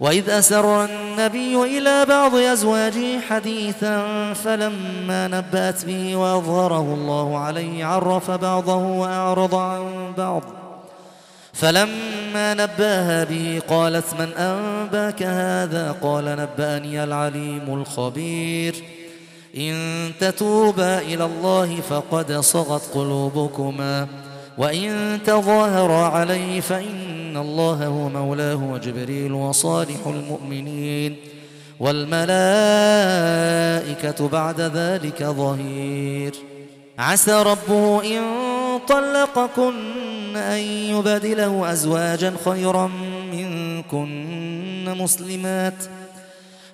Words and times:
وإذ 0.00 0.30
أسر 0.30 0.84
النبي 0.84 1.78
إلى 1.78 2.04
بعض 2.04 2.34
أزواجه 2.34 3.20
حديثا 3.20 4.32
فلما 4.32 5.28
نبأت 5.28 5.84
به 5.84 6.16
وأظهره 6.16 6.94
الله 6.94 7.38
عليه 7.38 7.84
عرف 7.84 8.30
بعضه 8.30 8.76
وأعرض 8.76 9.54
عن 9.54 10.12
بعض. 10.18 10.42
فلما 11.52 12.54
نبأها 12.54 13.24
به 13.24 13.62
قالت 13.68 14.14
من 14.18 14.32
أنباك 14.32 15.22
هذا؟ 15.22 15.96
قال 16.02 16.24
نبأني 16.24 17.04
العليم 17.04 17.80
الخبير. 17.80 18.74
إن 19.56 20.12
تتوبا 20.20 20.98
إلى 20.98 21.24
الله 21.24 21.80
فقد 21.90 22.32
صغت 22.32 22.82
قلوبكما. 22.94 24.06
وإن 24.58 25.18
تظاهر 25.26 25.92
عليه 25.92 26.60
فإن 26.60 27.36
الله 27.36 27.86
هو 27.86 28.08
مولاه 28.08 28.70
وجبريل 28.72 29.32
وصالح 29.32 30.06
المؤمنين 30.06 31.16
والملائكة 31.80 32.26
بعد 34.28 34.60
ذلك 34.60 35.24
ظهير. 35.24 36.34
عسى 36.98 37.42
ربه 37.42 38.04
إن 38.04 38.22
طلقكن 38.88 40.36
أن 40.36 40.58
يبدله 40.60 41.72
أزواجا 41.72 42.32
خيرا 42.44 42.90
منكن 43.32 44.84
مسلمات 44.98 45.74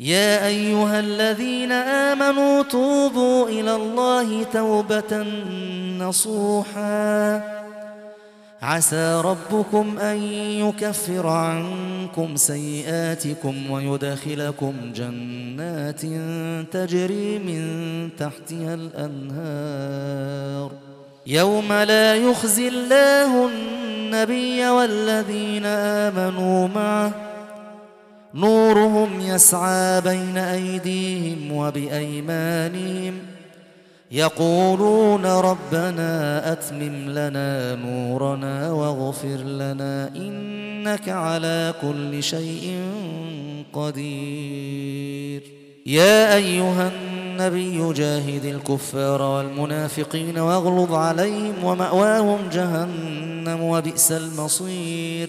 يا 0.00 0.46
أيها 0.46 1.00
الذين 1.00 1.72
آمنوا 1.72 2.62
توبوا 2.62 3.48
إلى 3.48 3.76
الله 3.76 4.42
توبة 4.42 5.26
نصوحا. 5.98 7.42
عسى 8.62 9.20
ربكم 9.24 9.98
أن 9.98 10.22
يكفر 10.62 11.26
عنكم 11.26 12.36
سيئاتكم 12.36 13.70
ويدخلكم 13.70 14.74
جنات 14.94 16.00
تجري 16.72 17.38
من 17.38 18.08
تحتها 18.18 18.74
الأنهار. 18.74 20.70
يوم 21.26 21.72
لا 21.72 22.14
يخزي 22.14 22.68
الله 22.68 23.48
النبي 23.48 24.68
والذين 24.68 25.66
آمنوا 25.66 26.68
معه 26.68 27.33
نورهم 28.74 29.20
يسعى 29.20 30.00
بين 30.00 30.38
أيديهم 30.38 31.52
وبأيمانهم. 31.52 33.14
يقولون 34.10 35.26
ربنا 35.26 36.52
أتمم 36.52 37.10
لنا 37.10 37.74
نورنا 37.74 38.72
واغفر 38.72 39.36
لنا 39.36 40.10
إنك 40.16 41.08
على 41.08 41.74
كل 41.82 42.22
شيء 42.22 42.78
قدير. 43.72 45.42
يا 45.86 46.36
أيها 46.36 46.88
النبي 46.88 47.92
جاهد 47.92 48.44
الكفار 48.44 49.22
والمنافقين 49.22 50.38
واغلظ 50.38 50.94
عليهم 50.94 51.64
ومأواهم 51.64 52.38
جهنم 52.52 53.62
وبئس 53.62 54.12
المصير. 54.12 55.28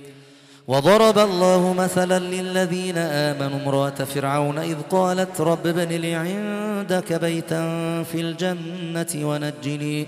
وضرب 0.71 1.17
الله 1.17 1.73
مثلا 1.73 2.19
للذين 2.19 2.97
آمنوا 2.97 3.59
امرأة 3.59 3.89
فرعون 3.89 4.57
إذ 4.57 4.77
قالت 4.89 5.41
رب 5.41 5.67
ابن 5.67 5.87
لي 5.87 6.15
عندك 6.15 7.13
بيتا 7.13 7.63
في 8.03 8.21
الجنة 8.21 9.27
ونجني. 9.27 10.07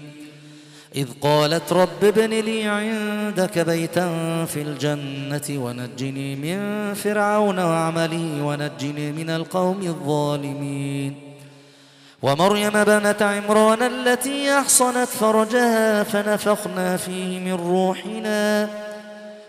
إذ 0.96 1.08
قالت 1.22 1.74
رب 1.74 2.04
ابن 2.04 2.30
لي 2.30 2.64
عندك 2.64 3.60
بيتا 3.60 4.08
في 4.46 4.62
الجنة 4.62 5.48
ونجني 5.50 6.36
من 6.36 6.94
فرعون 6.94 7.60
وعمله 7.60 8.44
ونجني 8.44 9.12
من 9.12 9.30
القوم 9.30 9.82
الظالمين. 9.82 11.16
ومريم 12.22 12.84
بنت 12.84 13.22
عمران 13.22 13.82
التي 13.82 14.52
أحصنت 14.60 15.08
فرجها 15.08 16.04
فنفخنا 16.04 16.98
فيه 16.98 17.40
من 17.40 17.54
روحنا. 17.54 18.70